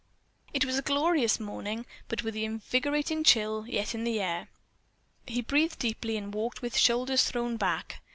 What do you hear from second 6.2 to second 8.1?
walked with shoulders thrown back.